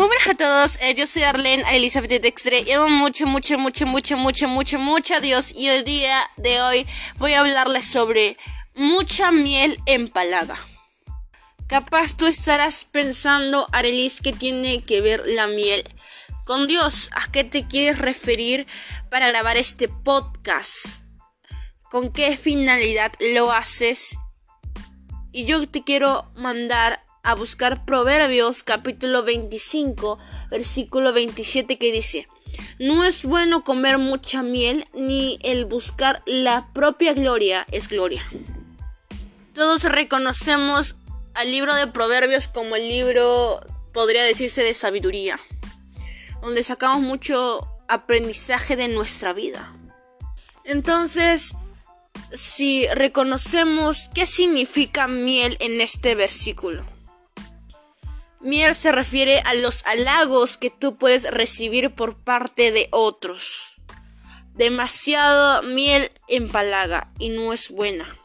[0.00, 4.16] Muy buenas a todos, eh, yo soy Arlene Elizabeth Dextre y mucho, mucho, mucho, mucho,
[4.16, 6.86] mucho, mucho, mucho a Dios y el día de hoy
[7.18, 8.38] voy a hablarles sobre
[8.74, 10.56] mucha miel en palaga.
[11.66, 15.84] Capaz tú estarás pensando, Arelis, que tiene que ver la miel
[16.46, 17.10] con Dios.
[17.12, 18.66] ¿A qué te quieres referir
[19.10, 21.04] para grabar este podcast?
[21.90, 24.16] ¿Con qué finalidad lo haces?
[25.30, 30.18] Y yo te quiero mandar a buscar Proverbios capítulo 25
[30.50, 32.26] versículo 27 que dice
[32.78, 38.22] No es bueno comer mucha miel ni el buscar la propia gloria es gloria.
[39.54, 40.96] Todos reconocemos
[41.34, 43.60] al libro de Proverbios como el libro,
[43.92, 45.38] podría decirse, de sabiduría,
[46.40, 49.72] donde sacamos mucho aprendizaje de nuestra vida.
[50.64, 51.54] Entonces,
[52.32, 56.84] si reconocemos qué significa miel en este versículo,
[58.40, 63.74] Miel se refiere a los halagos que tú puedes recibir por parte de otros.
[64.54, 68.18] Demasiada miel empalaga y no es buena.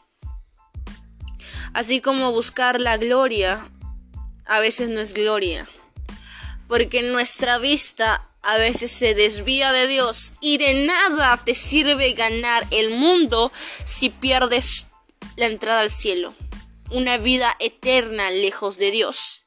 [1.74, 3.70] Así como buscar la gloria
[4.46, 5.68] a veces no es gloria.
[6.66, 12.66] Porque nuestra vista a veces se desvía de Dios y de nada te sirve ganar
[12.70, 13.52] el mundo
[13.84, 14.86] si pierdes
[15.36, 16.34] la entrada al cielo.
[16.90, 19.45] Una vida eterna lejos de Dios.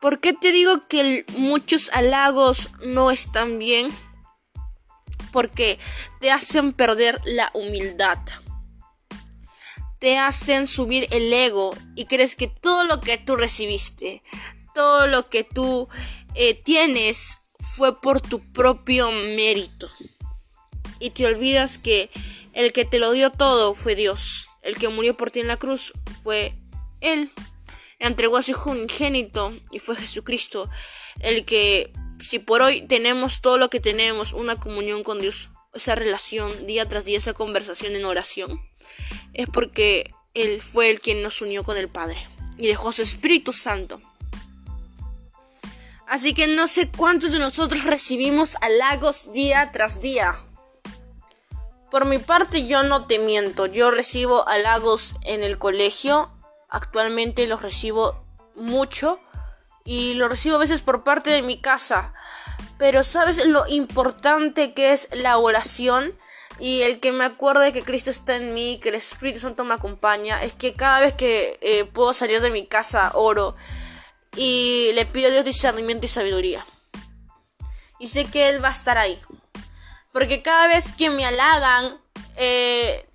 [0.00, 3.88] ¿Por qué te digo que muchos halagos no están bien?
[5.30, 5.78] Porque
[6.20, 8.18] te hacen perder la humildad.
[9.98, 14.22] Te hacen subir el ego y crees que todo lo que tú recibiste,
[14.74, 15.90] todo lo que tú
[16.34, 17.36] eh, tienes
[17.76, 19.86] fue por tu propio mérito.
[20.98, 22.08] Y te olvidas que
[22.54, 24.48] el que te lo dio todo fue Dios.
[24.62, 25.92] El que murió por ti en la cruz
[26.22, 26.56] fue
[27.02, 27.30] Él
[28.00, 30.68] entregó a su hijo ingénito y fue Jesucristo
[31.20, 35.94] el que si por hoy tenemos todo lo que tenemos, una comunión con Dios, esa
[35.94, 38.60] relación día tras día, esa conversación en oración,
[39.32, 42.26] es porque Él fue el quien nos unió con el Padre
[42.58, 44.00] y dejó su Espíritu Santo.
[46.06, 50.40] Así que no sé cuántos de nosotros recibimos halagos día tras día.
[51.90, 56.30] Por mi parte yo no te miento, yo recibo halagos en el colegio,
[56.70, 59.18] Actualmente los recibo mucho
[59.84, 62.14] y lo recibo a veces por parte de mi casa.
[62.78, 66.14] Pero sabes lo importante que es la oración
[66.58, 69.74] y el que me acuerde que Cristo está en mí, que el Espíritu Santo me
[69.74, 73.56] acompaña, es que cada vez que eh, puedo salir de mi casa oro
[74.36, 76.64] y le pido a Dios discernimiento y sabiduría.
[77.98, 79.18] Y sé que Él va a estar ahí.
[80.12, 81.98] Porque cada vez que me halagan
[82.36, 83.06] eh,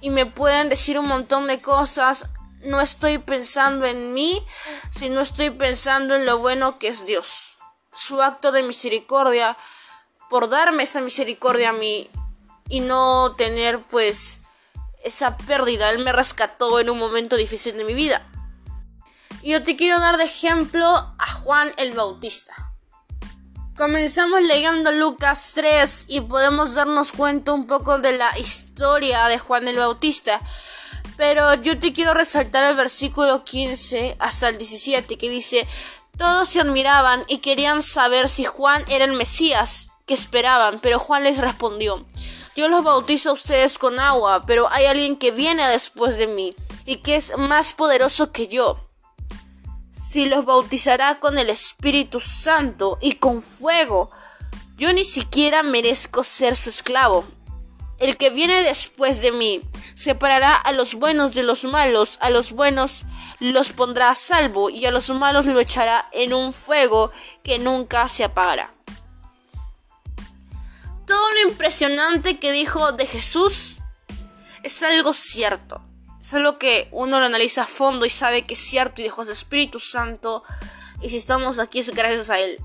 [0.00, 2.26] y me pueden decir un montón de cosas,
[2.62, 4.42] no estoy pensando en mí,
[4.90, 7.56] sino estoy pensando en lo bueno que es Dios.
[7.92, 9.56] Su acto de misericordia
[10.28, 12.10] por darme esa misericordia a mí
[12.68, 14.40] y no tener pues
[15.02, 15.90] esa pérdida.
[15.90, 18.26] Él me rescató en un momento difícil de mi vida.
[19.42, 22.54] Y yo te quiero dar de ejemplo a Juan el Bautista.
[23.76, 29.68] Comenzamos leyendo Lucas 3 y podemos darnos cuenta un poco de la historia de Juan
[29.68, 30.40] el Bautista.
[31.18, 35.66] Pero yo te quiero resaltar el versículo 15 hasta el 17 que dice,
[36.16, 41.24] todos se admiraban y querían saber si Juan era el Mesías que esperaban, pero Juan
[41.24, 42.06] les respondió,
[42.54, 46.54] yo los bautizo a ustedes con agua, pero hay alguien que viene después de mí
[46.86, 48.88] y que es más poderoso que yo.
[49.98, 54.12] Si los bautizará con el Espíritu Santo y con fuego,
[54.76, 57.26] yo ni siquiera merezco ser su esclavo.
[57.98, 59.62] El que viene después de mí
[59.94, 63.04] separará a los buenos de los malos, a los buenos
[63.40, 68.08] los pondrá a salvo y a los malos lo echará en un fuego que nunca
[68.08, 68.72] se apagará.
[71.06, 73.78] Todo lo impresionante que dijo de Jesús
[74.62, 75.80] es algo cierto.
[76.20, 79.24] Es algo que uno lo analiza a fondo y sabe que es cierto y dejó
[79.24, 80.42] su Espíritu Santo.
[81.00, 82.60] Y si estamos aquí es gracias a Él.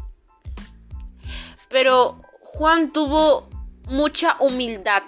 [1.69, 3.49] Pero Juan tuvo
[3.87, 5.03] mucha humildad.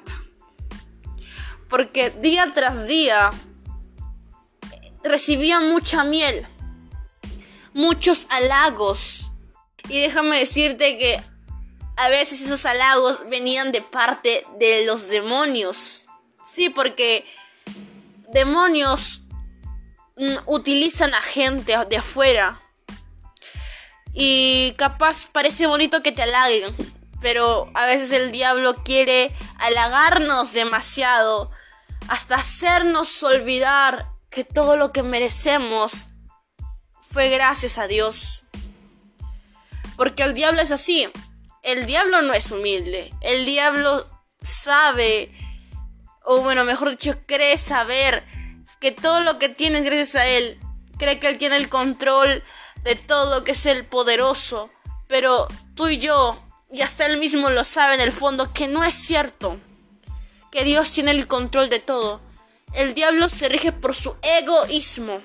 [1.70, 3.32] Porque día tras día
[5.04, 6.48] recibía mucha miel,
[7.74, 9.32] muchos halagos.
[9.90, 11.22] Y déjame decirte que
[11.96, 16.08] a veces esos halagos venían de parte de los demonios.
[16.44, 17.26] Sí, porque
[18.32, 19.22] demonios
[20.18, 22.62] mm, utilizan a gente de afuera.
[24.14, 26.76] Y capaz parece bonito que te halaguen
[27.26, 31.52] pero a veces el diablo quiere halagarnos demasiado
[32.08, 36.08] hasta hacernos olvidar que todo lo que merecemos
[37.10, 38.44] fue gracias a Dios.
[39.96, 41.10] Porque el diablo es así.
[41.64, 43.14] El diablo no es humilde.
[43.22, 44.06] El diablo
[44.42, 45.32] sabe,
[46.24, 48.24] o bueno, mejor dicho, cree saber
[48.80, 50.60] que todo lo que tiene es gracias a él.
[50.98, 52.44] Cree que él tiene el control
[52.84, 54.70] de todo, que es el poderoso.
[55.08, 58.84] Pero tú y yo, y hasta él mismo lo sabe en el fondo, que no
[58.84, 59.58] es cierto.
[60.52, 62.22] Que Dios tiene el control de todo.
[62.74, 65.22] El diablo se rige por su egoísmo.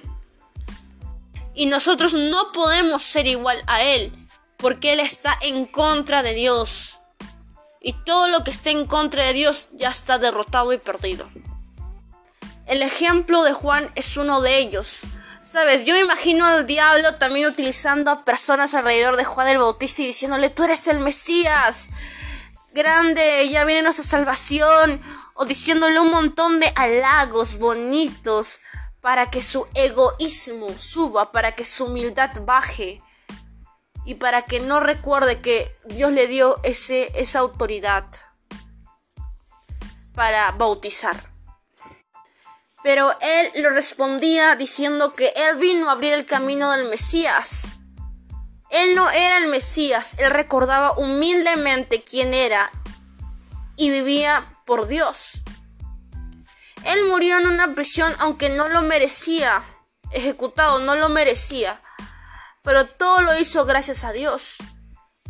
[1.54, 4.12] Y nosotros no podemos ser igual a él,
[4.56, 7.00] porque él está en contra de Dios.
[7.80, 11.28] Y todo lo que esté en contra de Dios ya está derrotado y perdido.
[12.66, 15.00] El ejemplo de Juan es uno de ellos.
[15.42, 20.02] Sabes, yo me imagino al diablo también utilizando a personas alrededor de Juan el Bautista
[20.02, 21.90] y diciéndole, tú eres el Mesías.
[22.72, 25.02] Grande, ya viene nuestra salvación.
[25.34, 28.60] O diciéndole un montón de halagos bonitos
[29.00, 33.00] para que su egoísmo suba, para que su humildad baje
[34.04, 38.04] y para que no recuerde que Dios le dio ese, esa autoridad
[40.14, 41.29] para bautizar.
[42.82, 47.80] Pero él lo respondía diciendo que él vino a abrir el camino del Mesías.
[48.70, 52.70] Él no era el Mesías, él recordaba humildemente quién era
[53.76, 55.42] y vivía por Dios.
[56.84, 59.64] Él murió en una prisión aunque no lo merecía,
[60.12, 61.82] ejecutado, no lo merecía.
[62.62, 64.58] Pero todo lo hizo gracias a Dios,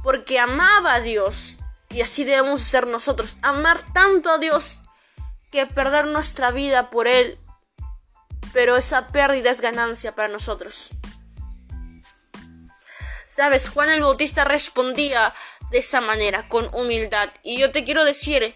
[0.03, 1.59] porque amaba a Dios.
[1.89, 4.79] Y así debemos ser nosotros, amar tanto a Dios
[5.51, 7.39] que perder nuestra vida por Él.
[8.53, 10.91] Pero esa pérdida es ganancia para nosotros.
[13.29, 15.35] Sabes, Juan el Bautista respondía
[15.71, 17.31] de esa manera, con humildad.
[17.43, 18.55] Y yo te quiero decir,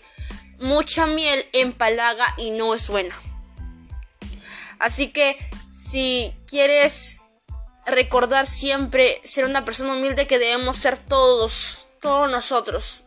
[0.58, 3.14] mucha miel empalaga y no es buena.
[4.78, 5.38] Así que
[5.76, 7.20] si quieres
[7.86, 13.04] recordar siempre ser una persona humilde que debemos ser todos, todos nosotros.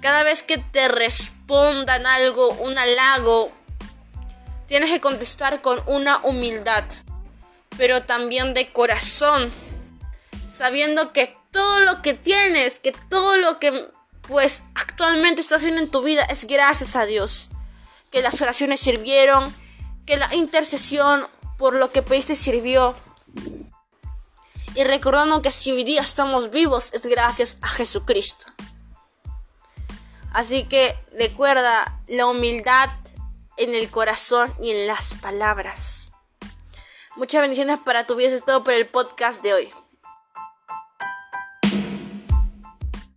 [0.00, 0.88] Cada vez que te
[1.48, 3.50] respondan algo, un halago,
[4.66, 6.84] tienes que contestar con una humildad,
[7.78, 9.50] pero también de corazón,
[10.46, 13.88] sabiendo que todo lo que tienes, que todo lo que
[14.28, 17.48] pues actualmente estás haciendo en tu vida es gracias a Dios,
[18.10, 19.54] que las oraciones sirvieron,
[20.04, 22.94] que la intercesión por lo que pediste sirvió.
[24.74, 28.44] Y recordando que si hoy día estamos vivos es gracias a Jesucristo.
[30.38, 32.90] Así que recuerda la humildad
[33.56, 36.12] en el corazón y en las palabras.
[37.16, 39.72] Muchas bendiciones para tu vida, es todo por el podcast de hoy.